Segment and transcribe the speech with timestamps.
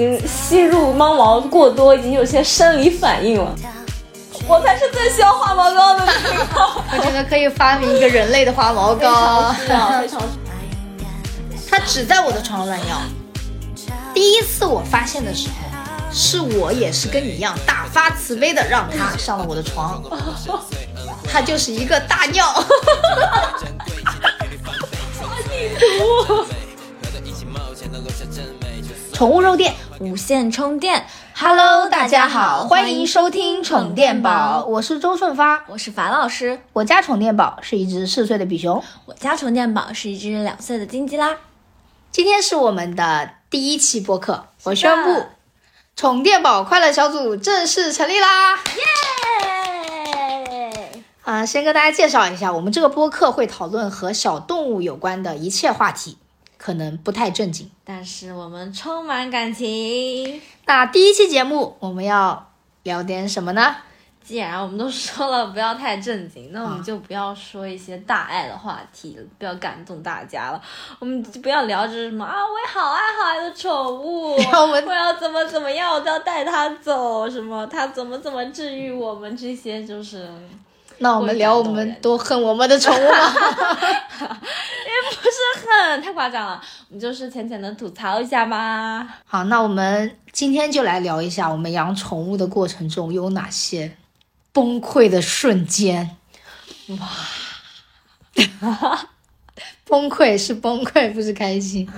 [0.00, 3.54] 经吸入猫毛过多，已经有些生理反应了。
[4.48, 6.46] 我才是最需要化毛膏的那个。
[6.92, 10.20] 我觉得可以发明一个人类的化毛非常膏，需要，非常
[11.70, 12.96] 它只在我的床上乱尿。
[14.14, 15.54] 第一次我发现的时候，
[16.10, 20.02] 是我也是跟你一样大发慈悲的让它上了我的床，
[21.30, 22.46] 它就是一个大尿。
[29.12, 31.04] 宠物肉垫无线充电。
[31.34, 35.64] ，Hello，大家好，欢迎收听宠电宝，我是周顺发。
[35.66, 41.36] 我是樊老师，我家宠电宝是一只四岁的比熊，我家宠电宝是一只两岁的金吉拉。
[42.10, 45.26] 今天是我们的第一期播客，我宣布
[45.94, 48.56] 宠电宝快乐小组正式成立啦！
[48.76, 48.82] 耶！
[51.24, 56.16] 啊、先跟大家介绍一下，我们这个播客会讨论和小动物有关的一切话题，
[56.60, 57.70] 可能不太正经。
[57.84, 60.40] 但是我们充满感情。
[60.66, 63.76] 那第一期节目我们要聊点什么呢？
[64.22, 70.62] 既然我们都说了不要太正经，那我们就不要说一些大爱的话题了，不要感动大家了。
[71.00, 80.30] 我们就不要聊着什么啊，我也好爱好爱的宠物， 我们我要怎么怎么样，我都要带它走，什么它怎么怎么治愈我们，这些就是
[81.02, 83.32] 那我们聊我们多恨我们的宠物吗？
[85.10, 89.08] 不是恨太夸张了，我们就是浅浅的吐槽一下嘛。
[89.24, 93.96] 好，那我们今天就来聊一下我们养宠物的过程中有哪些
[94.52, 96.16] 崩溃的瞬间。
[96.88, 97.08] 哇，
[99.86, 101.88] 崩溃是崩溃，不是开心。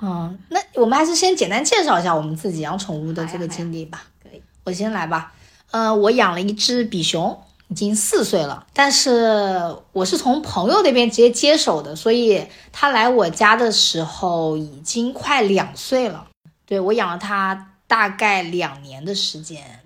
[0.00, 4.04] 嗯，那我们还是先简单介绍一下我们自己养宠物的这个经历吧。
[4.22, 5.32] 可以，我先来吧。
[5.72, 16.26] 呃，我养了一只比熊，已经四岁了，但是我是从朋友那边直接接手的，所以他来我家的时候已经快两岁了。
[16.66, 19.80] 对我养了它大概两年的时间。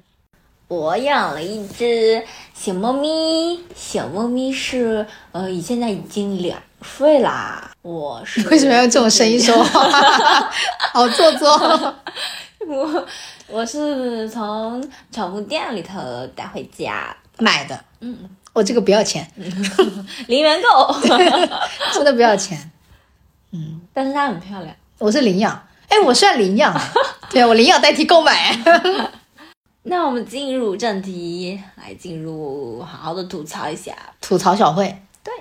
[0.66, 2.24] 我养了一只
[2.54, 7.70] 小猫咪，小猫咪是呃，现在已经两岁啦。
[7.82, 9.90] 我是 为什么要用这种声音说话？
[10.92, 11.94] 好做作。
[12.66, 13.06] 我
[13.48, 16.00] 我是从宠物店里头
[16.34, 19.28] 带回家，买的，嗯，我这个不要钱，
[20.28, 20.94] 零元购，
[21.92, 22.70] 真的不要钱。
[23.52, 24.74] 嗯但是它很漂亮。
[24.98, 26.74] 我是领养，哎，我算领养，
[27.30, 28.56] 对啊我领养代替购买。
[29.84, 33.94] 那我们进入正题，来进入好好的吐槽一下。
[34.20, 34.96] 吐槽小慧。
[35.22, 35.32] 对，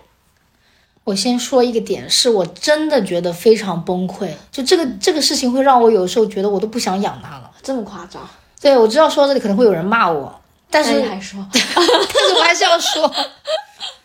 [1.05, 4.29] 我先说一个点，是我真的觉得非常崩溃。
[4.51, 7.49] 就这个这个事情会让我有时候觉得我都不想养它了。
[7.61, 8.21] 这么夸张？
[8.61, 10.41] 对，我知道说到这里可能会有人骂我，
[10.73, 11.39] 但是你还说？
[11.53, 13.13] 但是我还是要说，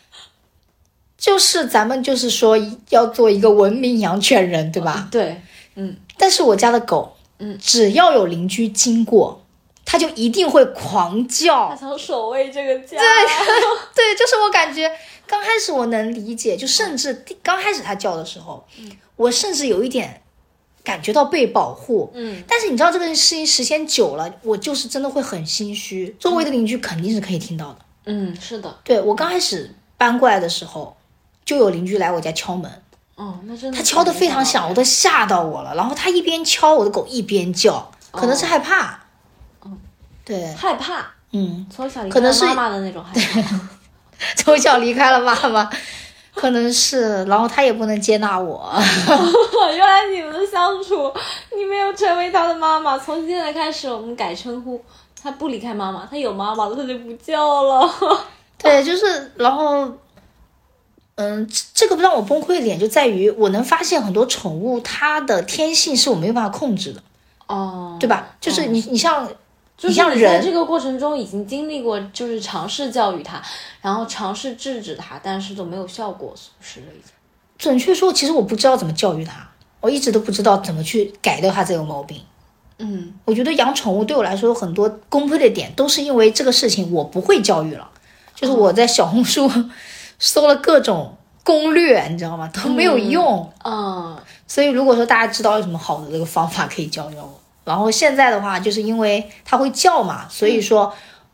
[1.17, 2.55] 就是咱们就是说
[2.89, 5.07] 要做一个文明养犬人，对吧？
[5.11, 5.41] 对，
[5.75, 9.43] 嗯，但是我家的狗，嗯，只要有邻居经过，
[9.83, 11.75] 它就一定会狂叫它。
[11.75, 12.97] 想守卫这个家。
[12.97, 12.99] 对，
[13.95, 14.89] 对就是我感觉
[15.25, 18.63] 刚开始我能理解，就甚至刚开始它叫的时候，
[19.15, 20.21] 我甚至有一点
[20.89, 22.11] 感觉到被保护。
[22.15, 27.77] 嗯，但是你知道这个事情时间久了，我就是真的会很心虚，周围的邻居肯定是可以听到的。
[28.05, 28.75] 嗯，是的。
[28.83, 30.97] 对我刚开始搬过来的时候，
[31.45, 32.71] 就有邻居来我家敲门，
[33.13, 33.77] 哦，那真的。
[33.77, 35.75] 他敲的非常响，我都吓到我了。
[35.75, 38.99] 然后他一边敲，我的狗一边叫，可能是害怕。
[39.59, 39.69] 哦，
[40.25, 43.59] 对，害怕，嗯，从小离可能是开妈妈的那种害怕。
[44.35, 45.69] 从小离开了妈妈，
[46.39, 48.71] 可能是，然后他也不能接纳我。
[49.75, 51.11] 原来你们的相处，
[51.53, 52.97] 你没有成为他的妈妈。
[52.97, 54.81] 从现在开始，我们改称呼，
[55.21, 57.93] 他不离开妈妈，他有妈妈了，他就不叫了。
[58.57, 59.91] 对，就是，然后，
[61.15, 67.01] 嗯，这这个让我崩溃的点就在于，我能发现很多宠物它的天性是我没有办法控制的，
[67.47, 68.37] 哦，对吧？
[68.39, 69.29] 就是你，你像，
[69.79, 73.41] 就是在这个过程中已经经历过，就是尝试教育他，
[73.81, 76.97] 然后尝试制止他，但是都没有效果，是不是？
[77.57, 79.49] 准确说，其实我不知道怎么教育它，
[79.79, 82.21] 我一直都不知道怎么去改掉它这个毛病。
[82.77, 87.89] 嗯，我觉得养宠物对我来说有很多崩溃的点，都是因为这个事情我不会教育了。
[88.35, 89.49] 就是我在小红书
[90.19, 92.49] 搜了各种攻略，你知道吗？
[92.53, 93.49] 都没有用。
[93.65, 97.39] 嗯，所以如果说大家知道有什么好的这个方法，可以教教我。
[97.69, 100.91] 然后现在的话，就是因为它会叫嘛，所以说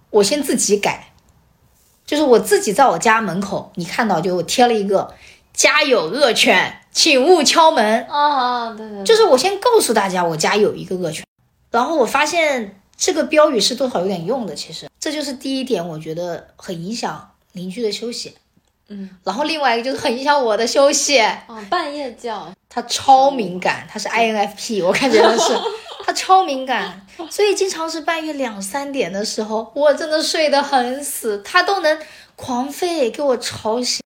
[0.10, 1.14] 我先自己改，
[2.06, 5.14] 就是我自己在我家门口，你看到就我贴了一个
[5.56, 8.04] “家有恶犬，请勿敲门”。
[8.12, 11.26] 啊，对对，就是我先告诉大家我家有一个恶犬，
[11.72, 14.90] 然后我发现这个标语是多少有点用的，其实。
[15.00, 18.36] 这就是第一点，我觉得很影响邻居的休息。
[18.88, 25.54] 嗯，然后另外一个就是很影响我的休息，哦，半夜叫，它超敏感，它是 INFP，我看真的是，
[26.06, 31.98] 它超敏感，所以经常是半夜两三点的时候，我真的睡得很死，它都能
[32.36, 34.02] 狂吠给我吵醒。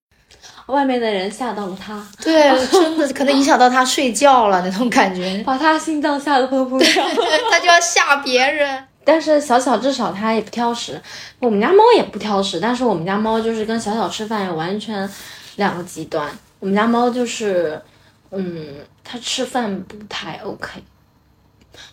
[0.66, 7.04] 外面的人吓到了他，对，真的可能影响到它睡觉了那种感觉，把他心脏吓得砰砰跳。
[7.50, 8.82] 它就要吓别人。
[9.02, 11.00] 但是小小至少它也不挑食，
[11.40, 15.10] 我们家猫也不挑食，但是我们家猫就是跟小小吃饭也完全
[15.56, 16.30] 两个极端。
[16.60, 17.82] 我们家猫就是，
[18.30, 20.80] 嗯，它吃饭不太 OK，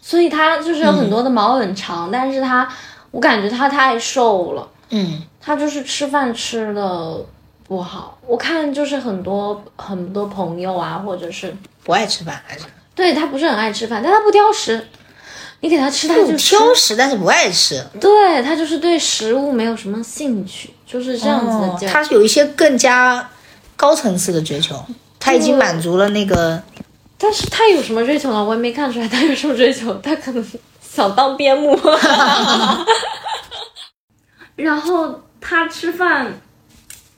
[0.01, 2.67] 所以它就是有很多的毛很长，但是它
[3.11, 7.17] 我感觉它太瘦了，嗯，它就是吃饭吃的
[7.67, 8.17] 不好。
[8.25, 12.65] 我看就是很多很多朋友啊，或者是不爱吃饭还是
[12.95, 14.87] 对它不是很爱吃饭，但它不挑食。
[15.59, 16.55] 你给它吃，它就吃。
[16.55, 17.83] 挑食，但是不爱吃。
[17.99, 21.91] 对他就是对食物没有什么兴趣，就是这样子的劲儿。
[21.91, 23.27] 它是有一些更加
[23.75, 24.79] 高层次的追求，
[25.19, 26.61] 它已经满足了那个。
[27.17, 28.43] 但是他有什么追求呢？
[28.43, 30.45] 我也没看出来他有什么追求，他可能
[30.79, 31.77] 想当边牧。
[34.55, 36.31] 然后他吃饭，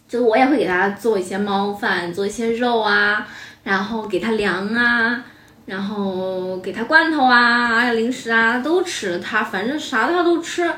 [0.08, 3.28] 就是我也会给他做一些猫饭，做一些肉啊，
[3.64, 5.24] 然后给他粮啊，
[5.66, 9.20] 然后给他罐头啊，还有零食啊，都吃。
[9.20, 10.70] 他反正啥他都吃，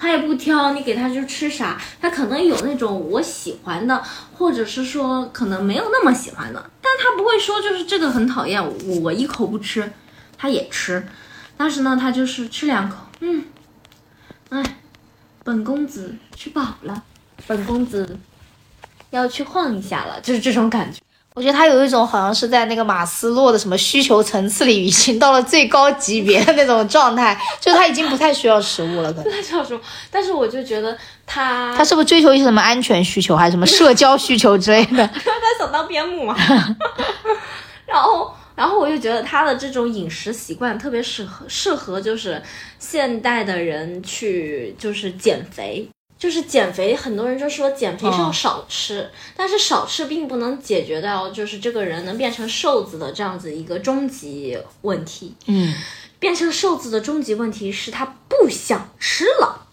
[0.00, 1.78] 他也不挑，你给他就吃啥。
[2.00, 4.02] 他可能有那种我喜欢的，
[4.32, 8.64] 或者是说可能没有那么喜欢的，但他不会说就是这个很讨厌，
[9.02, 9.92] 我一口不吃，
[10.38, 11.06] 他也吃。
[11.58, 13.44] 但是呢，他就是吃两口，嗯，
[14.48, 14.62] 哎，
[15.44, 17.04] 本公子吃饱了，
[17.46, 18.18] 本公子
[19.10, 20.98] 要去晃一下了，就是这种感觉。
[21.34, 29.32] 我觉得他有一种好像是在那个马斯洛的什么需求层次里，已经到了最高级别的那种状态， 就他已经不太需要食物了，可能。
[29.32, 29.80] 他叫什么？
[30.10, 35.06] 但是我就觉得他他是不是追求一些什么安全需求，还是什么社交需求之类的？
[35.06, 36.36] 他想当边牧嘛。
[37.86, 42.42] 然后，然后我就觉得他的这种饮食习惯特别适合适合就是
[42.78, 45.88] 现代的人去就是减肥。
[46.20, 55.34] 就是减肥，很多人就说减肥是要少吃，但是少吃并不能解决掉就是这个人能变成瘦子的这样子一个终极问题。
[55.46, 55.74] 嗯
[56.18, 59.66] 变成瘦子的终极问题是他不想吃了。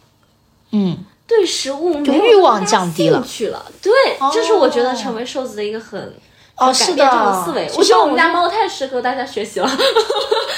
[0.72, 3.70] 嗯，对食物没有欲望降低了兴趣了。
[3.82, 3.92] 对，
[4.34, 6.16] 这是我觉得成为瘦子的一个很
[6.56, 7.70] 哦是很改变这种的思维。
[7.76, 9.68] 我觉得我们家猫太适合大家学习了，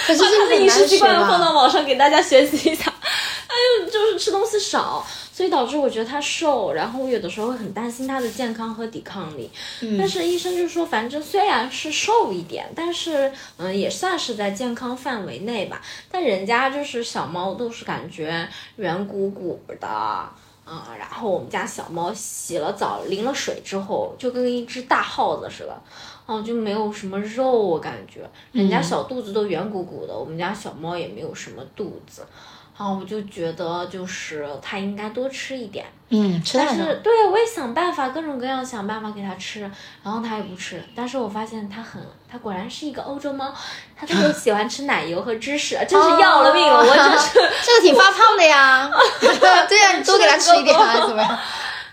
[0.06, 2.84] 可是把 它的饮食习惯吧放到网上给大家学习一下。
[2.86, 5.04] 哎呦，就是吃东西少，
[5.40, 9.50] 所以导致我觉得它瘦，然后我有的时候会很担心它的健康和抵抗力。
[9.98, 15.82] 但是医生就说，反正虽然是瘦一点，但是嗯也算是在健康范围内吧。
[16.12, 19.88] 但人家就是小猫都是感觉圆鼓鼓的。
[19.88, 25.82] 啊、然后我们家小猫洗了澡、淋了水之后，就跟一只大耗子似的，
[26.28, 32.24] 哦，就没有什么肉，我感觉人家小肚子都圆鼓鼓的，我们家小猫也没有什么肚子，
[32.80, 36.74] 啊，我就觉得就是它应该多吃一点，嗯，吃但。
[36.74, 39.70] 是对我也想办法，各种各样想办法给它吃，
[40.02, 40.81] 然后它也不吃。
[40.96, 43.54] 但是我发现它很，它果然是一个欧洲猫，
[43.98, 46.78] 它特别喜欢吃奶油和芝士，真是要了命了！
[46.80, 47.34] 我真是，
[47.66, 48.90] 这个挺发胖的呀。
[49.68, 51.30] 对呀、你多给它吃一点啊，怎么样？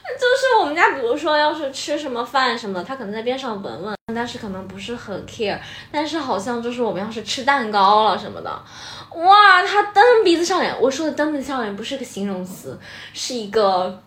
[0.06, 5.59] 就是我们家，比如说要是吃什么饭什么的，它可能在边上闻闻，但是可能不是很 care。
[5.90, 8.62] 但是好像就是我们要是吃蛋糕了什么的，
[9.15, 10.75] 哇，他蹬鼻子上脸。
[10.81, 12.79] 我说的蹬鼻子上脸不是个形容词，
[13.15, 14.03] 是一个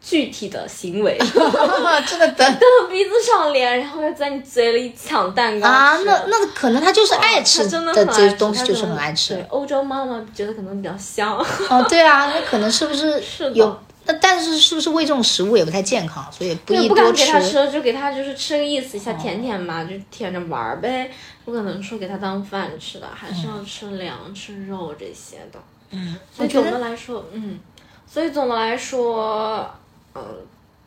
[0.00, 1.18] 具体的行为。
[2.06, 9.44] 真的蹬蹬鼻子上脸，然后又在你嘴里抢蛋糕啊，那那可能他就是爱吃它真的这东西，就是很爱吃对，。
[9.48, 11.36] 欧洲妈妈觉得可能比较香。
[11.68, 13.20] 哦，对啊，那可能是不是
[13.54, 13.80] 有？
[14.06, 21.10] 那但是是不是喂这种食物也不太健康，所以不对，不敢宜多给它吃，就给它就是吃个意思一下，舔舔嘛，就舔着玩儿呗。
[21.44, 25.60] 不可能说给它当饭吃的，还是要吃粮、吃肉这些的。
[25.90, 27.60] 嗯，所以总的来说，嗯，
[28.04, 29.70] 所以总的来说，
[30.12, 30.22] 呃，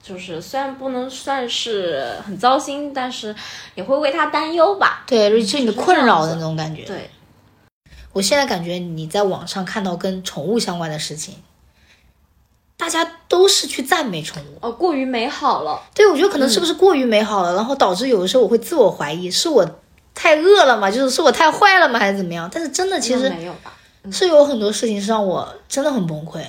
[0.04, 3.34] 就是虽然不能算是很糟心，但是
[3.76, 5.06] 也会为它担忧吧。
[5.08, 6.84] 对，是你的困扰的那种感觉。
[6.84, 7.10] 对，
[8.12, 11.36] 我现在感觉你在网上看到跟宠物相关的事情，
[12.80, 14.58] 大家都是去赞美宠物。
[14.62, 15.84] 哦，过于美好了。
[15.94, 19.70] 对，我觉得可能是不是过于美好了，然后导致有的时候我会自我怀疑，是我
[20.16, 20.90] 太饿了吗？
[20.90, 22.00] 就是是我太坏了吗？
[22.00, 22.50] 还是怎么样？
[22.50, 23.74] 但是真的其实没有吧？
[24.10, 26.42] 是有很多事情是让我真的很崩溃，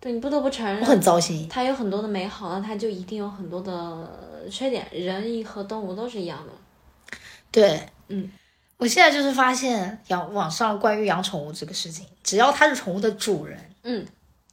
[0.00, 1.46] 对你不得不承认，我很糟心。
[1.50, 4.86] 它有很多的美好，那它就一定有很多的缺点。
[4.90, 7.18] 人和动物都是一样的。
[7.52, 8.30] 对，嗯，
[8.78, 14.06] 我现在就是发现养网上关于养宠物这个事情，只要它是宠物的主人，嗯，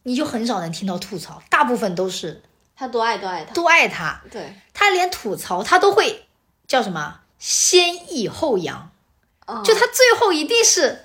[0.07, 2.43] 你就很少能听到吐槽，大部分都是
[2.75, 6.27] 他多爱多爱他，多爱他，对，他连吐槽他都会
[6.67, 7.21] 叫什么？
[7.39, 8.91] 先抑后扬，
[9.47, 9.61] 哦。
[9.65, 11.03] 就他最后一定是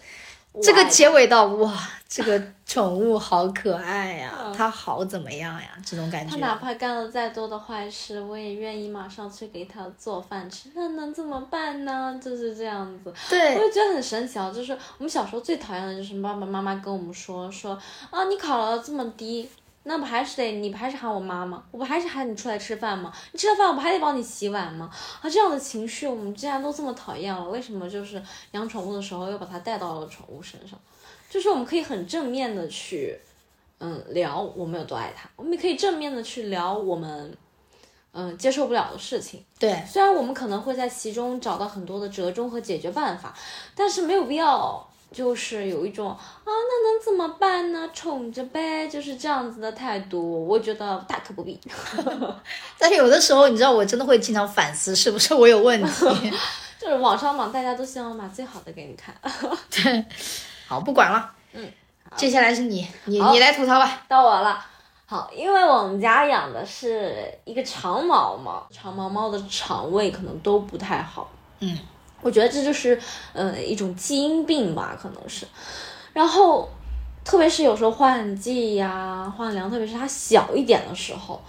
[0.62, 5.68] 这个结尾到哇，这个宠物好可爱呀、 嗯它好怎么样呀？
[5.86, 6.32] 这种感觉。
[6.32, 10.68] 他哪怕干了再多的坏事，我也愿意马上去给他做饭吃。
[10.74, 12.18] 那能怎么办呢？
[12.22, 13.14] 就是这样子。
[13.30, 14.50] 对我对，就觉得很神奇啊！
[14.52, 17.78] 就是我们小时候最讨厌的就是爸爸妈妈跟我们说说
[18.10, 19.48] 啊，你考了这么低，
[19.82, 21.64] 那不还是得你不还是喊我妈吗？
[21.70, 23.12] 我不还是喊你出来吃饭吗？
[23.32, 24.90] 你吃了饭我不还得帮你洗碗吗？
[25.22, 28.22] 啊，这样的情绪我们既然都这么讨厌了，为什么就是
[28.52, 30.78] 养宠物的时候又把它带到了宠物身上？
[31.30, 33.18] 就是我们可以很正面的去，
[33.78, 37.36] 嗯，聊我们有多爱它，我们也可以正面的去聊我们，
[38.12, 39.44] 嗯，接受不了的事情。
[39.58, 43.32] 对，虽然我们可能会在其中找到很多的折中和解决办法，
[43.74, 47.88] 但是没有必要就是有一种啊，那能怎么办呢？
[47.92, 51.60] 宠着呗，就是这样子的态度，我觉得大可不必。
[52.78, 56.32] 但是有的时候，你知道，我真的会经常反思，是不是我有问题？
[56.80, 59.14] 就是网上嘛，大家都希望把最好的给你看。
[59.70, 60.04] 对，
[60.66, 61.30] 好，不管了。
[61.52, 61.70] 嗯，
[62.16, 64.02] 接下来是你，你你来吐槽吧。
[64.08, 64.64] 到我了。
[65.04, 71.28] 好，因为我们家养的是一个长毛猫，长毛猫的肠胃可能都不太好。
[71.58, 71.76] 嗯，
[72.22, 72.98] 我觉得这就是
[73.32, 75.46] 呃一种基因病吧，可能是。
[76.12, 76.68] 然后，
[77.24, 81.40] 特别是有时候换季呀、换粮，特别是它小一点的时候，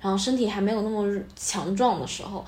[0.00, 2.44] 然后身体还没有那么强壮的时候，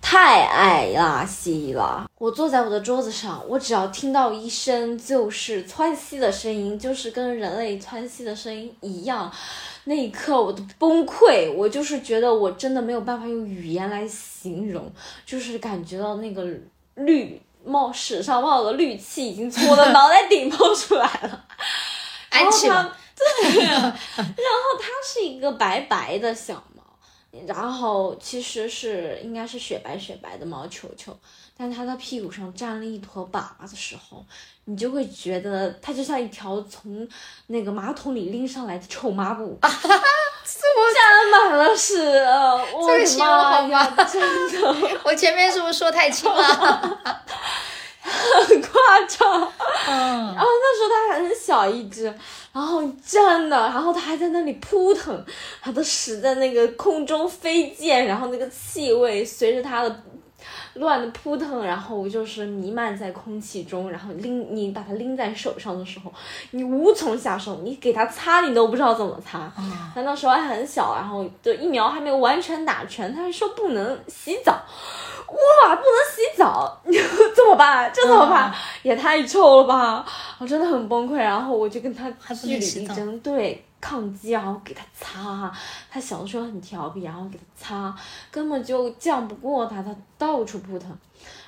[0.00, 2.08] 太爱拉稀了。
[2.18, 9.30] 我坐在我的桌子上，我只要听到一声就是窜稀的声音，就是跟人类窜稀的声音一样，
[9.84, 11.52] 那一刻我都崩溃。
[11.52, 14.90] 我就是觉得我真的没有办法用语言来形容，
[15.26, 16.46] 就是感觉到那个
[16.98, 21.44] 绿冒史上冒的绿气已经从我的脑袋顶冒出来了。
[22.30, 23.84] 安琪然后嘛它，对， 然
[24.24, 26.82] 后它是一个白白的小猫，
[27.46, 31.18] 然后其实是应该是雪白雪白的毛球球，
[31.56, 34.24] 但它的屁股上沾了一坨粑粑的时候，
[34.66, 37.08] 你就会觉得它就像一条从
[37.48, 39.58] 那个马桶里拎上来的臭抹布，
[40.94, 41.98] 沾满了屎，
[42.74, 44.20] 我的好妈呀，吗真
[44.52, 46.98] 的我前面是不是说太轻了？
[48.00, 48.70] 很夸
[49.06, 49.52] 张。
[49.86, 52.04] 嗯，然后那时候它还很小一只，
[52.52, 55.24] 然后真的，然后它还在那里扑腾，
[55.60, 60.02] 它的屎在那个空中飞溅，然后那个气味随着它的
[60.78, 66.12] 乱的扑腾，然后就是弥漫在空气中，然后拎你把它拎在手上的时候，
[66.52, 69.52] 你无从下手，你给它擦你都不知道怎么擦。
[69.94, 74.52] 它那时候还很小，然后就疫苗还没有完全打全，他还说不能洗澡。
[75.28, 77.90] 哇，不能洗澡， 怎么办？
[77.92, 78.50] 这怎么办？
[78.82, 80.02] 也太臭了吧！
[80.38, 85.52] 我真的很崩溃，然后我就跟他据理力争，对，抗击，然后给他擦。
[85.90, 87.96] 他小的时候很调皮，然后给他擦，
[88.30, 90.96] 根本就犟不过他，他到处扑腾。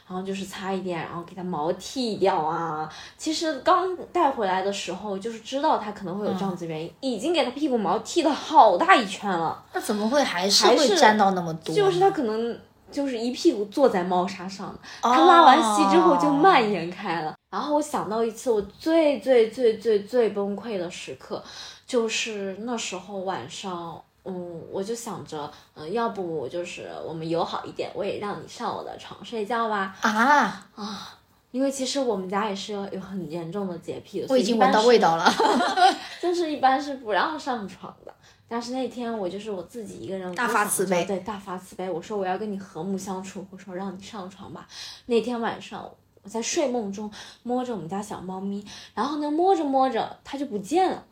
[0.08, 2.92] 然后就是擦一点，然后给它毛剃掉啊。
[3.16, 9.64] 其实刚带回来的时候，就是知道它可能会有这样子原因，已经给它屁股毛剃了好大一圈了。
[9.72, 11.72] 那怎么会还是还会沾到那么多？
[11.72, 12.58] 就是它可能
[12.90, 17.32] 就是一屁股坐在猫砂上，它拉完稀之后就蔓延开了。
[17.52, 21.40] 然后我想到一次我最最最最最崩溃的时刻，
[21.90, 24.00] 就是那时候晚上。
[24.22, 29.96] 嗯，我就想着，嗯，要不就是我们友好一点，我也让你上我的床睡觉吧。
[30.02, 31.18] 啊啊，
[31.50, 35.24] 因为其实我们家也是有有很严重的洁癖的，我已经闻到味道了。
[35.24, 35.96] 了。
[36.20, 38.14] 就是一般是不让上床的。
[38.46, 41.88] 但是那天我就是我自己一个人，大发慈悲对，大发慈悲。
[41.88, 44.68] 我说我要跟你和睦相处，我说让你上床吧。
[45.06, 45.90] 那天晚上
[46.22, 47.10] 我在睡梦中
[47.42, 48.62] 摸着我们家小猫咪，
[48.94, 51.02] 然后呢摸着摸着它就不见了，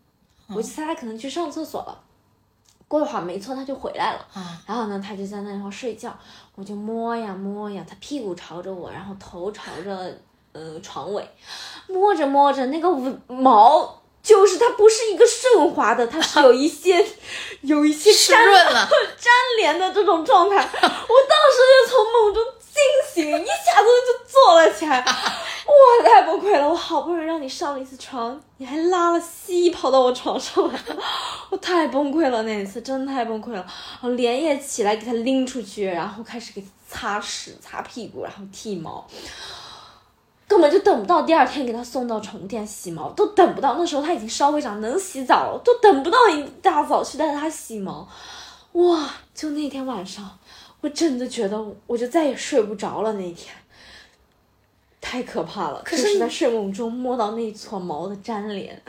[0.55, 2.01] 我就猜他可能去上厕所了。
[2.87, 4.27] 过一会儿没错，他就回来了。
[4.35, 6.17] 啊然后呢，他就在那块睡觉，
[6.55, 10.19] 我就摸呀摸呀，他屁股朝着我，然后头朝着
[10.53, 11.29] 呃床尾，
[11.87, 12.91] 摸着摸着那个
[13.27, 13.95] 毛。
[14.21, 17.03] 就是它不是一个顺滑的，它是有一些
[17.63, 18.87] 有一些湿润了，
[19.17, 20.57] 粘连的这种状态。
[20.57, 25.03] 我当时就从梦中惊醒，一下子就坐了起来，
[25.69, 26.67] 哇，太崩溃了！
[26.67, 30.81] 我好不容易让你上了一次床，你还拉了稀跑到我床上来，
[31.51, 33.67] 我太崩溃了那一次，真的太崩溃了。
[34.01, 39.07] 我连夜起来给它拎出去，然后开始给它擦屎、擦屁股，然后剃毛。
[40.47, 43.77] 根本就等不到第二天给它送到宠物店洗毛，都等不到。
[43.77, 48.09] 那时候它已经稍微长，能洗澡了，都等不到一大早去带它洗毛。
[48.73, 49.11] 哇！
[49.35, 50.39] 就那天晚上，
[50.81, 53.13] 我真的觉得我就再也睡不着了。
[53.13, 53.55] 那一天
[55.01, 58.83] 太可怕了，可就是是在睡梦中摸到那一撮毛的粘连，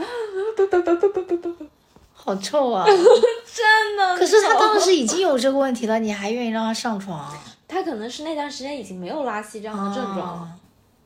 [2.14, 2.86] 好臭啊！
[3.54, 4.18] 真的。
[4.18, 7.34] 可是他当时时已 经有这个问题了，你还愿意让他上床？
[7.68, 10.24] 他可能是那段时间已经没有拉稀这样的症状了。
[10.24, 10.50] 啊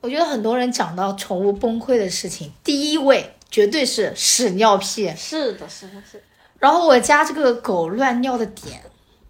[0.01, 5.09] 我觉得很多人讲到宠物崩溃的事情，第一位绝对是屎尿屁。
[5.15, 6.23] 是的，是的，是的。
[6.59, 8.81] 然后我家这个狗乱尿的点，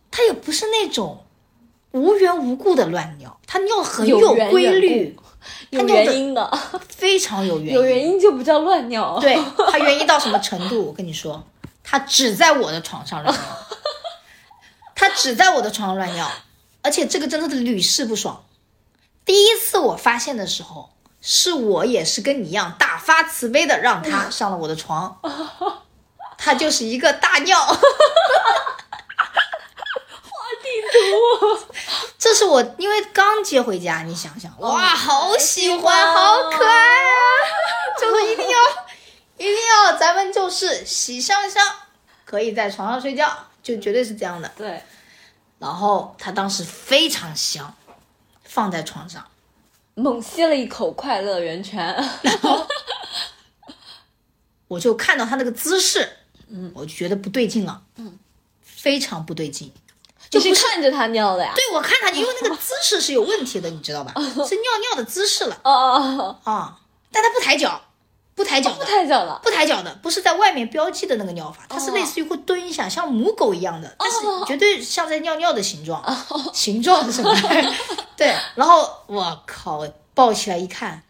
[0.09, 1.23] 它也不是那种
[1.91, 5.32] 无缘无故的乱尿，它尿很有规律，它
[5.69, 6.59] 有原因的，
[6.89, 7.73] 非常有原因。
[7.73, 9.17] 有原因就不叫乱尿。
[9.21, 9.37] 对
[9.71, 10.87] 它原因到什么程度？
[10.87, 11.43] 我跟你说，
[11.83, 13.43] 它只在我的床上乱尿，
[14.95, 16.29] 它只在我的床上乱尿，
[16.81, 18.43] 而且这个真的是屡试不爽。
[19.25, 20.89] 第一次我发现的时候，
[21.21, 25.17] 是我也是跟你一样大发慈悲的让他上了我的床，
[26.37, 27.77] 他就是一个大尿。
[32.17, 37.11] 这是我因为刚接回家，你想想，哇，好喜欢，好可爱啊！
[37.99, 38.59] 就是一定要，
[39.37, 41.61] 一定要，咱们就是喜香香，
[42.25, 44.49] 可以在床上睡觉，就绝对是这样的。
[44.55, 44.81] 对，
[45.59, 47.75] 然后他当时非常香，
[48.43, 49.25] 放在床上，
[49.95, 51.85] 猛吸了一口快乐源泉。
[52.21, 52.65] 然后
[54.67, 58.17] 我就看到他那个姿势，嗯，我就觉得不对劲了，嗯，
[58.61, 59.71] 非常不对劲。
[60.39, 61.51] 你是看着他尿的呀？
[61.55, 64.13] 对，我看他，因为那个姿势是有问题的，你知道吧？
[64.15, 66.79] 是尿尿的姿势了哦哦哦，啊！
[67.11, 67.81] 但他不抬脚，
[68.35, 69.39] 不抬脚的，不抬脚了。
[69.43, 76.03] 不抬脚的，不是在外面标记的那个尿法，它是类似于会蹲一下，像母狗一样的，但是绝对像在尿尿的形状，
[76.53, 77.31] 形状是什么？
[78.17, 81.03] 对，然后我靠，抱起来一看，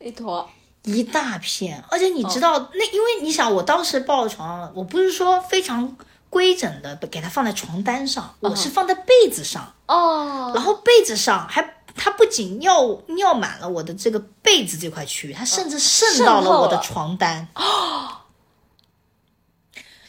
[0.00, 0.48] 一坨，
[0.84, 5.96] 一大片，而且你知道、那，因为你想，我当时抱到床我不是说非常
[6.30, 11.74] 规整的给它放在床单上，我是放在被子上，哦，然后被子上还。
[12.00, 17.48] 它不仅尿尿满了我的这个被子这块区域，它甚至渗到了我的床单。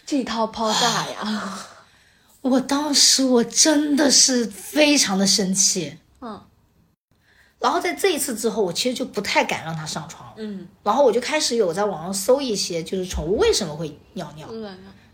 [0.06, 1.68] 这一套抛大呀！
[2.42, 6.40] 我当时我真的是非常的生气，嗯
[7.58, 10.36] 然后在这一次之后，我其实就不太敢让它上床了。
[10.38, 14.48] 嗯，然后我就开始有在网上搜一些，就是宠物为什么会尿尿。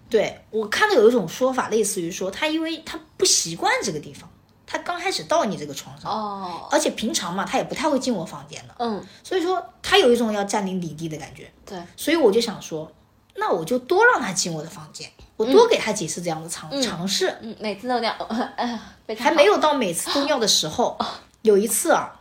[0.09, 4.29] 对我看到有一种说法，类似于说他因为他不习惯这个地方，
[4.67, 11.51] 他刚开始到你这个床上，哦，而且平常嘛，他也不太会进我房间的，嗯，所以说他有一种要占领领地的感觉。
[11.65, 12.91] 对，所以我就想说，
[13.35, 17.35] 那我就多让他进我的房间，我多给他几次这样的尝、尝试。
[17.41, 18.11] 嗯，每次都尿，
[18.55, 18.79] 哎呀，
[19.17, 20.97] 还没有到每次都尿的时候。
[21.41, 22.19] 有一次啊，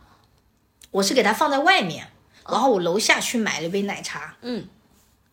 [0.91, 2.07] 我是给他放在外面，
[2.47, 4.35] 然后我楼下去买了一杯奶茶。
[4.41, 4.67] 嗯，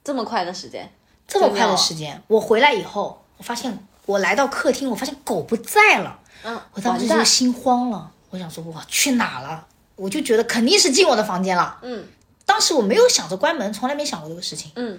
[0.03, 0.91] 这么快的时间，
[1.27, 6.19] 这么快的时间，我回来以后，我发现我来到客厅，我发现狗不在了。
[6.45, 9.67] 嗯，我当时就心慌了，我想说我去哪了？
[9.97, 11.79] 我就觉得肯定是进我的房间了。
[11.83, 12.07] 嗯
[12.45, 14.73] 当时我没有想着关门，从来没想过这个事情。
[14.75, 14.99] 嗯，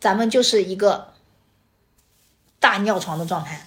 [0.00, 1.12] 咱们就是一个
[2.58, 3.64] 大尿床的状态。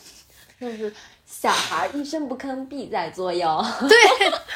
[0.60, 0.94] 就是
[1.26, 3.64] 小孩一声不吭，必在作妖。
[3.88, 3.98] 对，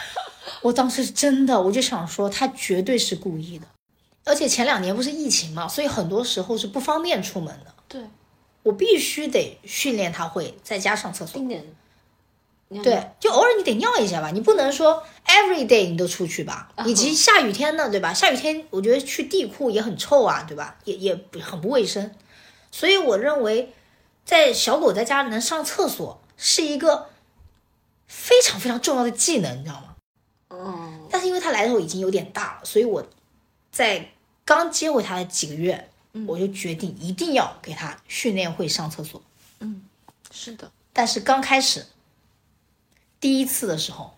[0.62, 3.68] 我当时真的我就想说，他绝对是故意的。
[4.28, 7.74] 而且前两年不是疫情嘛，所以很多时候是不方便出门的。
[7.88, 8.02] 对，
[8.64, 11.34] 我必须得训练他会在家上厕所。
[11.40, 11.64] 定点。
[12.70, 16.70] 尿尿对，就偶尔你得尿一下吧，你不能说 every day 你都出去吧。
[16.76, 18.14] 啊以及下雨天呢，对吧？
[18.14, 20.78] 下雨天我觉得去地库也很臭啊，对吧？
[20.84, 22.14] 也也很不卫生。
[22.70, 23.74] 所以我认为，
[24.26, 27.08] 在小狗在家能上厕所是一个
[28.06, 29.96] 非常非常重要的技能，你知道吗？
[30.50, 33.08] 嗯但是因为它来的时候已经有点大了，所以我
[33.72, 34.10] 在
[34.48, 35.90] 刚接回他的几个月，
[36.26, 39.22] 我就决定一定要给他训练会上厕所。
[39.60, 39.84] 嗯，
[40.32, 40.72] 是的。
[40.94, 41.86] 但是刚开始
[43.20, 44.16] 第一次的时候，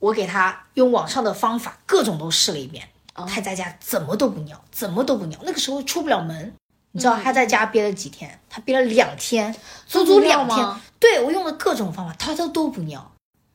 [0.00, 5.38] 我给他用网上的方法各种都试了一遍，他在家怎么都不尿，怎么都不尿。
[5.44, 6.52] 那个时候出不了门，
[6.90, 8.40] 你知道他在家憋了几天？
[8.50, 9.54] 他憋了两天，
[9.86, 10.80] 足足两天。
[10.98, 13.11] 对我用了各种方法，他都都不尿。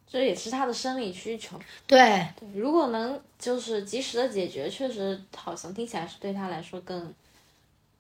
[0.10, 1.60] 这也是他的生理需求。
[1.86, 7.13] 对，对，如果能就是及时的解决，确实好像听起来是对他来说更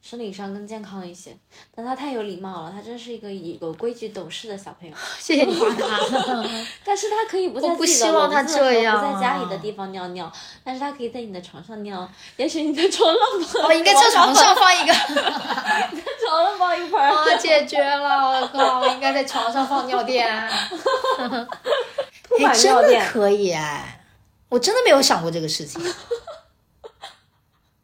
[0.01, 1.35] 生理上更健康一些。
[1.75, 4.95] 但他太有礼貌了，他真是一个有规矩懂事的小朋友。
[5.19, 6.45] 谢谢你 夸他。
[6.85, 10.31] 但是他可以不在我不自己的希望他笼子和这样不在家里的啊地方尿尿，
[10.63, 12.09] 但是他可以在你的床上尿。
[12.37, 14.93] 也许你在床上放，我应该在床上放一个，
[16.25, 17.09] 床上放一盆儿。
[17.11, 18.41] 啊，解决了！
[18.41, 20.25] 我靠，我应该在床上放尿垫。
[22.37, 24.05] 真的，可以哎，
[24.49, 25.81] 我真的没有想过这个事情，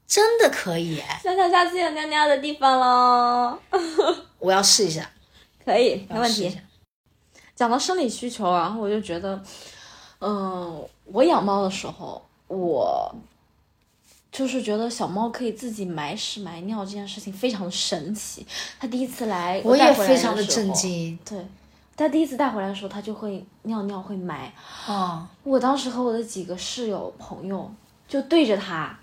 [0.08, 3.58] 真的可以哎，想想下次有尿尿的地方喽。
[4.40, 5.10] 我要试一下，
[5.64, 6.60] 可以，没问题。
[7.56, 9.42] 讲到生理需求，然后我就觉得，
[10.20, 13.16] 嗯，我养猫的时候，我
[14.32, 18.46] 就是觉得小猫可以自己埋屎埋尿这件事情非常神奇。
[18.80, 20.74] 它第一次来，我也非常的震。
[20.74, 21.46] 惊，对，
[21.96, 24.52] 他第一次带回来的时候，他就会尿尿会埋。
[24.88, 27.72] 哦，我当时和我的几个室友朋友
[28.08, 28.98] 就对着他，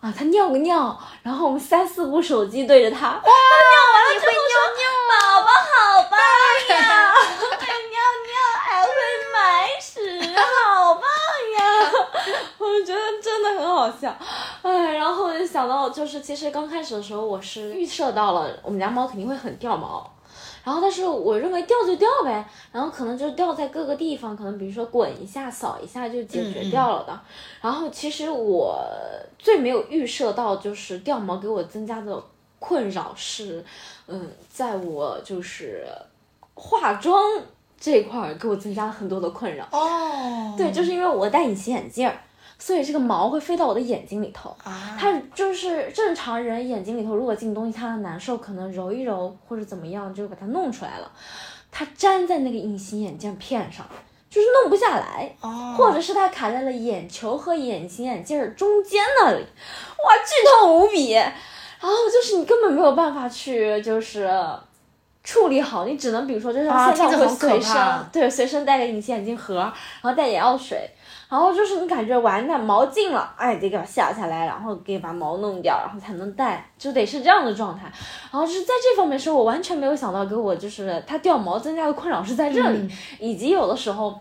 [0.00, 3.30] 啊，他尿个尿，然后我们三四部手机对着他，哇，尿
[3.94, 4.56] 完了之后说
[5.08, 6.18] ：“宝宝好棒
[6.76, 8.90] 呀，会尿尿还 会
[9.32, 11.90] 埋屎，好棒呀！”
[12.58, 14.14] 我觉得真的很好笑，
[14.62, 20.10] 哎，然后我就想到，就是其实刚开始的时候，我是预设到了我们家猫肯定会很掉毛。
[20.66, 27.20] 然后，但是我认为掉就掉呗，然后可能就掉在各个地方，可能比如说滚一下、扫一下就解决掉了的。
[27.60, 28.84] 然后，其实我
[29.38, 32.20] 最没有预设到就是掉毛给我增加的
[32.58, 33.64] 困扰是，
[34.08, 35.86] 嗯，在我就是
[36.54, 37.22] 化妆
[37.78, 39.64] 这块儿给我增加了很多的困扰。
[39.70, 42.18] 哦，对，就是因为我戴隐形眼镜儿。
[42.58, 44.56] 所以这个毛会飞到我的眼睛里头，
[44.98, 51.10] 它就是正常人眼睛里头如果进东西，它难受，可能揉一揉或者怎么样就把它弄出来了。
[51.70, 53.86] 它粘在那个隐形眼镜片上，
[54.30, 55.36] 就是弄不下来，
[55.76, 61.12] 或者是它卡在了眼球和隐形眼镜中间那里，哇，剧痛无比。
[61.12, 64.28] 然后就是你根本没有办法去就是
[65.22, 67.76] 处理好，你只能比如说就像现在会随身
[68.10, 70.90] 对随身带个隐形眼镜盒，然后带眼药水。
[71.28, 77.90] 然后就是你感觉完蛋毛进了，哎，得给它下下来，然后给把毛弄掉，然后才能戴，就得是这样的状态。
[78.30, 84.16] 然后就是在这方面是我完全没有想到，给我就是它掉毛增加的困扰是在这里，以及有的时候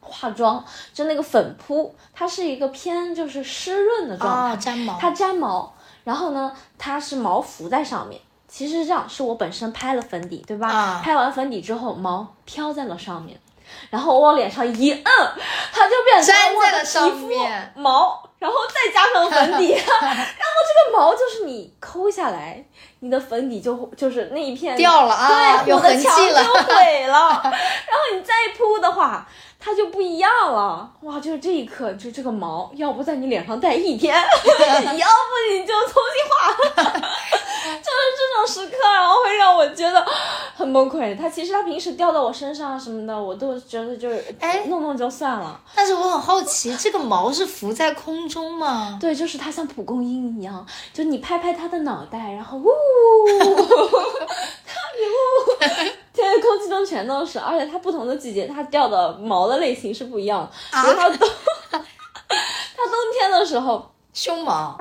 [0.00, 10.98] 化妆就那个粉扑，它是一个偏就是湿润的状态，粘毛，它粘毛，然后呢它是毛浮在上面，其实是这样，是我本身拍了粉底，对吧？
[11.02, 13.38] 拍完粉底之后毛飘在了上面。
[13.90, 15.04] 然后我往脸上一摁，
[15.72, 22.64] 它就变成我的皮肤毛，然后再加上粉底， 然后这个毛就是你抠下来，
[23.00, 27.40] 你的粉底就就是那一片掉了啊，对，我的墙就毁了。
[27.42, 29.26] 然后你再铺的话，
[29.58, 30.90] 它就不一样了。
[31.02, 36.52] 哇，就是这一刻，就这个毛，要不在你脸上待一天， 要不你就重新画。
[37.78, 40.04] 就是这种时刻，然后会让我觉得
[40.58, 41.16] 很崩溃。
[41.16, 45.60] 它其实它平时掉到我身上什么的，我都觉得就是哎弄弄就算了。
[45.72, 48.98] 但是我很好奇，这个毛是浮在空中吗？
[49.00, 52.64] 对，就是它像蒲公英一样，就你拍拍它的脑袋，然后呜，
[54.66, 55.06] 它呜，
[56.12, 57.38] 天空气中全都是。
[57.38, 60.50] 而且它不同的季节，它掉的毛的类型是不一样的。
[60.72, 61.28] 它冬，
[61.70, 63.92] 它冬天的时候。
[64.14, 64.76] 胸毛，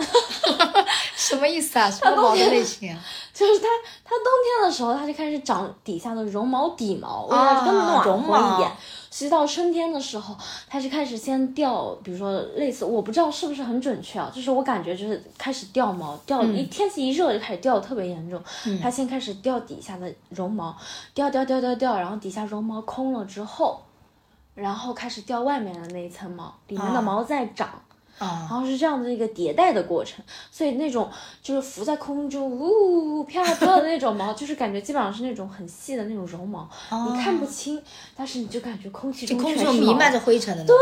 [1.15, 1.91] 什么意思啊？
[1.91, 2.97] 什么毛的类型？
[3.37, 3.67] 就是它，
[4.03, 8.71] 它冬天的时候，它就开始长底下的绒毛底毛，啊，更暖和一点。
[9.11, 10.35] 其实到春天的时候，
[10.67, 18.41] 它就开始先掉，比如说类似，我不知道是不是很准确啊，就是我感觉就是开始掉毛，掉一天气一热就开始掉的特别严重。
[18.81, 20.75] 它先开始掉底下的绒毛，
[21.13, 23.79] 掉掉掉掉掉，然后底下绒毛空了之后，
[24.55, 27.69] 然后开始掉外面的那一层毛，里面的毛在长。
[28.19, 31.09] 然后是这样的一个迭代的过程，所以那种
[31.41, 37.81] 就是浮在空中呜飘啊飘的那种毛，就是感觉基本上是那种很细的那种绒毛，你看不清，
[38.15, 40.65] 但是你就感觉空气中全是毛，弥漫着灰尘的。
[40.65, 40.75] 对，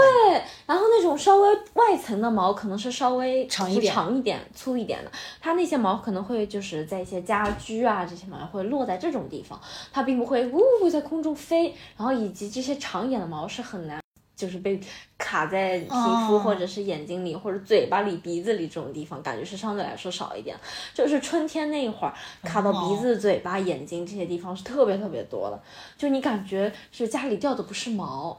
[0.65, 9.59] 然后那种稍微外层的毛可能是稍微长一点、长一点、粗一点的，它那些毛可能会就是在一些家居啊这些毛会落在这种地方，
[9.91, 14.04] 它并不会呜在空中飞，然后以及这些长一点的毛是很难。
[14.35, 14.79] 就是被
[15.17, 15.89] 卡在皮
[16.27, 20.57] 肤或者是眼睛里或者嘴巴里鼻子里这种地方，感觉是相对来说少一点。
[20.93, 25.59] 就是春天那一会儿卡到鼻子、嘴巴、眼睛这些地方是特别特别多的。
[25.97, 28.37] 就你感觉是家里掉的不是毛，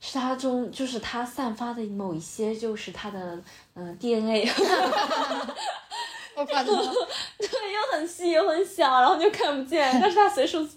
[0.00, 3.38] 是它中就是它散发的某一些就是它的
[3.74, 4.46] 嗯 DNA。
[6.36, 6.62] 我靠！
[6.64, 10.68] 对，又很细又很小，然后就看不见，但是它随时。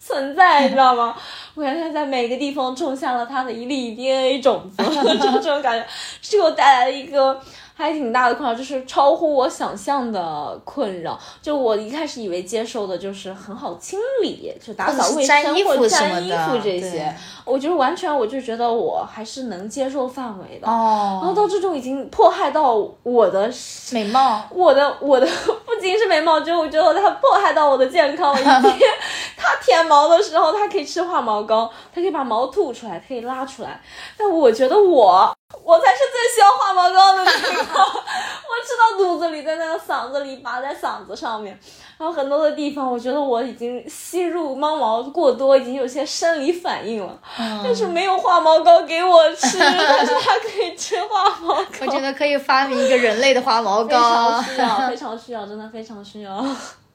[0.00, 1.16] 存在，你知道吗？
[1.58, 5.84] 我感觉在每个地方种下了他的一粒 DNA 种子， 就这种感觉，
[6.22, 7.40] 是给我带来了一个。
[7.78, 11.16] 还挺大的困扰，就是超乎我想象的困扰。
[11.40, 17.14] 就我一开始以为接受的就是很好清理，就打扫卫生或者粘衣服这些，
[17.44, 20.68] 我觉得完全我就觉得我还是能接受范围的。
[20.68, 21.20] 哦。
[21.22, 23.48] 然后到这种已经迫害到我的
[23.92, 25.24] 美貌，我的我的
[25.64, 28.34] 不仅是美貌，就我觉得它迫害到我的健康。
[28.34, 28.84] 以及
[29.38, 33.80] 它舔毛的时候，它可以吃化毛膏，它可以把毛吐出来，可以拉出来。
[34.16, 35.32] 但我觉得我。
[35.64, 41.58] 我才是最需要化毛膏的那个， 我吃到肚子里，在那个嗓子里拔在嗓子上面，
[41.96, 47.18] 然后很多的地方，我觉得我已经吸入猫毛过多，已经有些生理反应了。
[47.64, 51.64] 但是没有化毛膏给我吃， 但是它可以吃化毛膏。
[51.80, 56.44] 我觉得可以发明一个人类的化毛膏，非常需要，非常需要，真的非常需要。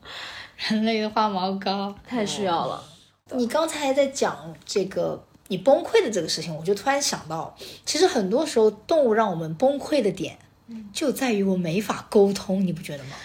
[0.70, 2.82] 人类的化毛膏太需要了。
[3.32, 5.22] 你刚才在讲这个
[5.54, 10.36] 你崩溃的这个事情，我就突然想到，其实很多时候动物让我们崩溃的点，
[10.92, 13.16] 就在于我没法沟通，你不觉得吗？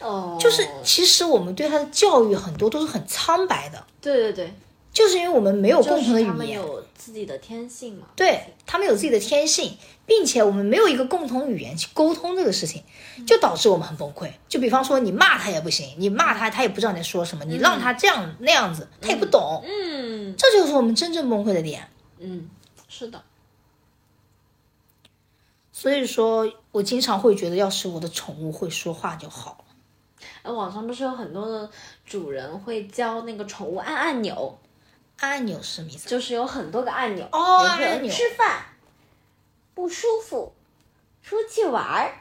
[0.00, 4.54] 哦，就是其实我们对它的教育很多都是很苍白的，对对对，
[4.98, 8.08] 就是因为我们没有共同的语言他们有自己的天性嘛。
[8.16, 12.82] 对他们有自己的天性，并且我们没有一个共同语言去沟通这个事情，
[13.24, 14.28] 就导致我们很崩溃。
[14.48, 21.88] 就比方说，你骂他也不行，你骂他他也不知道你在说什么，你让他这样那样子，他也不懂，嗯这就是我们真正崩溃的点。
[22.18, 22.50] 嗯，
[22.88, 23.22] 是的。
[25.70, 29.64] 所以说我经常会觉得，要是我的宠物会说话就好了。
[30.42, 31.70] 哎，网上不是有很多的
[32.04, 34.58] 主人会教那个宠物按按钮，
[35.18, 36.08] 按钮是什么意思？
[36.08, 37.28] 就是有很多个按钮。
[37.32, 37.66] 哦
[38.10, 38.64] 吃饭
[39.74, 40.52] 不舒服，
[41.22, 42.12] 出去玩儿。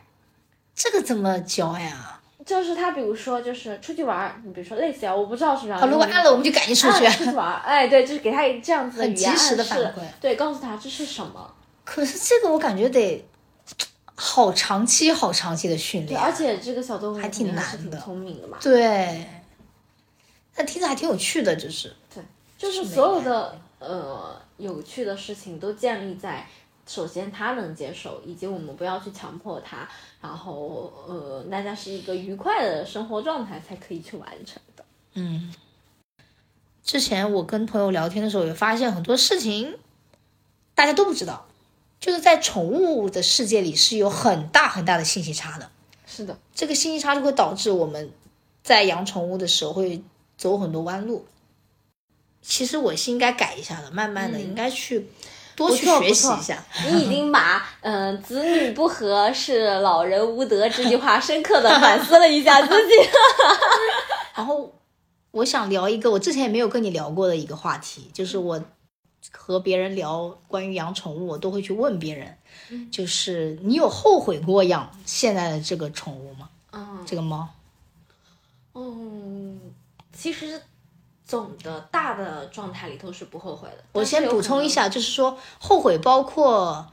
[0.75, 2.13] 这个怎么教呀？
[2.45, 5.79] 就是他，比如说，就是出去玩儿，你比如说类似啊，我不知道是不是啊。
[5.79, 7.05] 好，如果按了，我们就赶紧出去。
[7.10, 11.53] 出去玩儿，哎，对，就是给他这样子的很语言及时地暗示反馈对，告诉他这是什么。
[11.83, 13.25] 可是这个我感觉得
[14.15, 18.57] 好长期、好长期的训对，练，而且这个小动物还挺难的聪明的嘛。
[18.62, 19.27] 对，
[20.55, 21.93] 那听着还挺有趣的，就是
[22.58, 26.48] 就是是所有的呃有趣的事情都建立在，
[26.88, 29.88] 首先他能接受，以及我们不要去强迫他，
[30.20, 34.84] 然后呃大家是一个愉快的生活状态才可以去完成的。
[35.13, 35.54] 嗯。
[36.84, 39.78] 之前我跟朋友聊天的时候，也发现很多事情
[40.74, 41.46] 大家都不知道，
[42.00, 45.70] 就是在宠物的世界里是有很大很大的信息差的。
[46.06, 48.13] 是的，这个信息差就会导致我们
[48.63, 50.02] 在养宠物的时候会
[50.38, 51.26] 走很多弯路。
[52.47, 55.05] 其实我是应该改一下的，慢慢的嗯应该去
[55.53, 56.63] 多去学习一下。
[56.86, 62.93] 你已经把嗯、呃子女不和是老人无德”这句话深刻的反思了一下自己。
[64.33, 64.73] 然后
[65.31, 68.63] 我想聊一个我之前也没有跟你聊过的一个话题，就是我
[69.31, 76.49] 和别人聊关于养宠物，我都会去问别人，就是你有后悔过养现在的这个宠物吗？
[76.71, 77.49] 嗯这个猫？
[78.73, 79.60] 嗯，
[80.13, 80.62] 其实
[81.28, 83.84] 总的大的状态里头是不后悔的。
[83.92, 86.90] 我先补充一下，就是说后悔包括，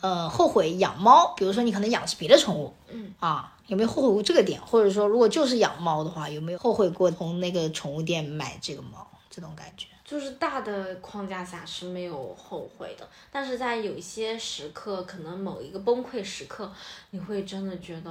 [0.00, 4.60] 呃，后悔养猫，比如说你可能养的是别的宠物，嗯啊，有没有后悔过这个点？
[4.60, 9.86] 或者说，如果就是养猫的话，有没有后悔过从那个宠物店买这个猫这种感觉？
[10.04, 16.70] 就是大的框架下是没有后悔的，但是在有一些时刻，可能某一个崩溃时刻，
[17.10, 18.10] 你会真的觉得，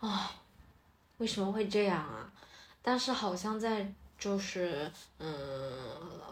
[0.00, 0.32] 啊、
[1.18, 2.28] 为什么会这样啊？
[2.82, 3.86] 但是好像在
[4.18, 5.28] 就是嗯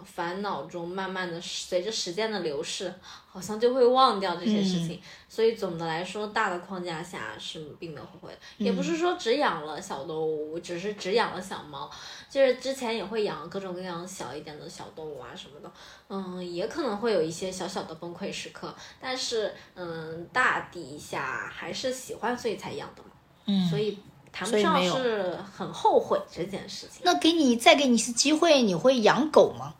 [0.04, 2.92] 烦恼中，慢慢的随着时间的流逝，
[3.28, 5.00] 好像就会忘掉这些事情。
[5.28, 11.90] 所以总的来说，大的框架下是并没有后悔的，也不是说只养了小动物，只是只养了小猫。
[12.28, 15.72] 就是之前也会养各种各样小一点的小动物啊什么的，
[16.08, 23.10] 嗯，也可能会有一些小小的崩溃时刻，但是嗯，大底下还是喜欢，所以才养的嘛，
[23.46, 23.68] 嗯。
[23.68, 23.98] 所以
[24.36, 27.00] 谈不上是很后悔这件事情。
[27.04, 29.72] 那给你再给你一次机会，你会养狗吗？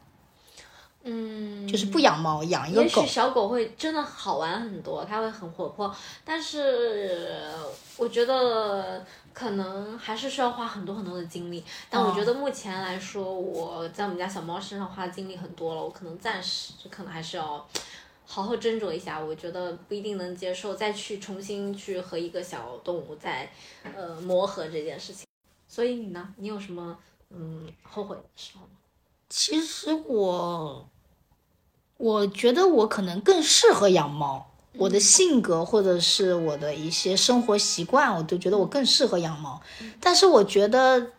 [1.02, 3.06] 嗯，就是不养猫，养一个狗也许。
[3.06, 7.48] 小狗会真的好玩很多，它会很活泼，但是
[7.98, 11.62] 我觉得可能还是需要花很多很多的精力。
[11.90, 17.68] 但我觉得目前来说，我在我们家小猫身上花的精力很多了，我可能暂时可能还是要
[18.26, 19.18] 好好斟酌一下。
[19.18, 23.50] 我觉得不一定能接受再去重新去和一个小动物再
[23.96, 25.24] 呃磨合这件事情。
[25.68, 26.34] 所以你呢？
[26.36, 26.98] 你有什么
[27.30, 28.72] 嗯后悔的时候吗？
[29.28, 30.88] 其实我，
[31.96, 34.52] 我觉得我可能更适合养猫。
[34.78, 39.60] 我的性格或者是我的一些生活习惯，我都觉得我更适合养猫。
[40.00, 41.12] 但是我觉得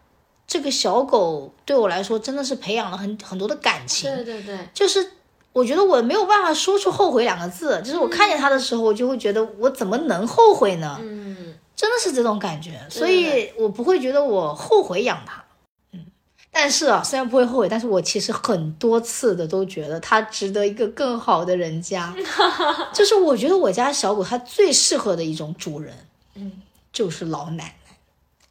[0.45, 4.13] 这个小狗对我来说真的是培养了很很多的感情。
[4.13, 5.11] 对对对，就是
[5.57, 10.97] 我觉得我没有办法说出后悔两个字，就是我看见它的时候，我就会觉得我怎么能后悔呢？
[11.01, 11.55] 嗯。
[11.75, 15.43] 真的是这种感觉，所以我不会觉得我后悔养它。
[15.91, 16.03] 嗯，
[16.51, 22.15] 但是啊，虽然不会后悔，但是我其实很多次的都觉得它值得一个更好的人家。
[22.91, 25.93] 就是我觉得我家小狗它最适合的一种主人，
[26.33, 26.51] 嗯，
[26.91, 27.73] 就是老奶奶。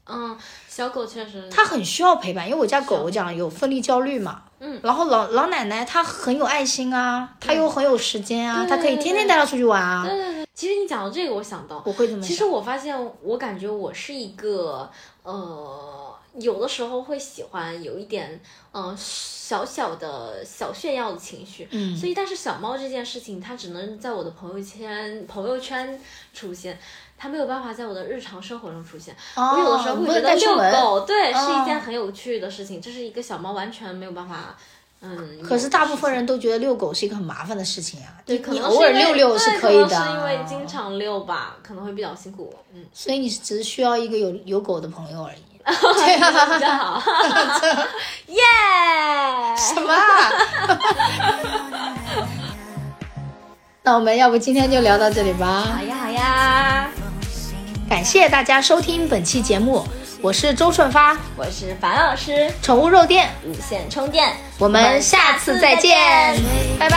[0.04, 0.38] 嗯，
[0.68, 10.46] 小狗确实，它很需要陪伴，因为我家狗我讲有分离焦虑嘛，嗯，然后老老奶奶她很有爱心啊，她又很有时间啊，她可以天天带她出去玩啊，对对对。
[10.54, 12.44] 其实你讲到这个，我想到，我会怎么其实。
[12.44, 14.90] 我发现，我感觉我是一个，
[15.22, 16.05] 呃，
[16.40, 18.40] 有的时候会喜欢有一点，
[18.72, 21.66] 嗯、小小的小炫耀的情绪。
[21.70, 25.98] 嗯所以，但是小猫这件事情，它只能在我的朋友圈朋友圈
[26.34, 26.78] 出现，
[27.16, 29.16] 它没有办法在我的日常生活中出现。
[29.36, 34.56] 我有的时候会觉得遛狗，对，是一件哦很有趣的事情，这是一个小猫完全没有办法
[35.00, 39.86] 嗯，可是大部分人都觉得遛狗是一个很麻烦的事情啊，对，你可能偶尔遛遛是可以的。
[39.86, 42.52] 可能是因为经常遛吧，可能会比较辛苦。
[42.74, 45.38] 嗯，所以你只是需要一个有有狗的朋友而已。
[45.72, 47.86] 哈哈，比较好， 哈哈，
[48.28, 48.42] 耶，
[49.56, 49.92] 什么？
[49.92, 50.30] 哈
[50.66, 52.28] 哈哈，
[53.82, 55.64] 那我们要不今天就聊到这里吧？
[55.76, 56.88] 好呀好呀。
[57.88, 59.86] 感谢大家收听本期节目，
[60.20, 65.96] 我是周顺发，我是樊老师，宠物肉垫，无线充电，我们下次再见，
[66.78, 66.96] 拜拜。